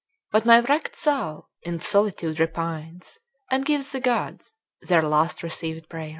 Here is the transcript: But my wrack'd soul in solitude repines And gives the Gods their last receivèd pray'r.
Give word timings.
But 0.31 0.47
my 0.47 0.61
wrack'd 0.61 0.95
soul 0.95 1.49
in 1.61 1.77
solitude 1.79 2.37
repines 2.39 3.19
And 3.51 3.63
gives 3.63 3.91
the 3.91 3.99
Gods 3.99 4.55
their 4.81 5.03
last 5.03 5.41
receivèd 5.43 5.89
pray'r. 5.89 6.09